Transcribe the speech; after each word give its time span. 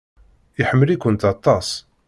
Iḥemmel-ikent 0.61 1.29
aṭas. 1.33 1.67